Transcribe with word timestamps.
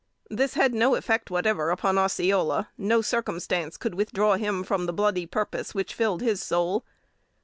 This 0.31 0.55
had 0.55 0.73
no 0.73 0.95
effect 0.95 1.29
whatever 1.29 1.69
upon 1.69 1.99
Osceola. 1.99 2.69
No 2.75 3.03
circumstance 3.03 3.77
could 3.77 3.93
withdraw 3.93 4.33
him 4.35 4.63
from 4.63 4.87
the 4.87 4.93
bloody 4.93 5.27
purpose 5.27 5.75
which 5.75 5.93
filled 5.93 6.21
his 6.21 6.41
soul. 6.41 6.83